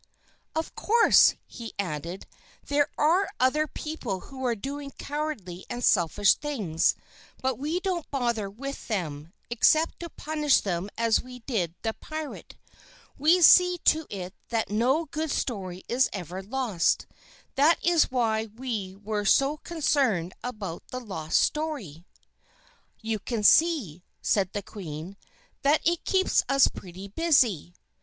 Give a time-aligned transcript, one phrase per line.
[0.55, 2.25] "Of course," he added,
[2.65, 6.95] "there are other people who are doing cowardly and selfish things,
[7.39, 12.55] but we don't bother with them, except to punish them as we did the pirate.
[13.15, 17.05] We see to it that no good story is ever lost;
[17.53, 22.07] that is why we were so concerned about the lost story."
[23.01, 25.15] "You can see," said the Queen,
[25.61, 27.75] "that it keeps us pretty busy."